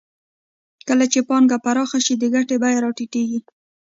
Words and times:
کله 0.87 1.05
چې 1.11 1.19
پانګه 1.27 1.57
پراخه 1.65 1.99
شي 2.05 2.13
د 2.17 2.23
ګټې 2.33 2.55
بیه 2.61 2.79
راټیټېږي 2.83 3.39